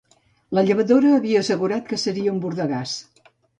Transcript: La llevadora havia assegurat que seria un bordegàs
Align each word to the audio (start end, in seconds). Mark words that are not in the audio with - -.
La 0.57 0.63
llevadora 0.69 1.11
havia 1.17 1.43
assegurat 1.45 1.93
que 1.93 2.01
seria 2.07 2.35
un 2.39 2.43
bordegàs 2.49 2.99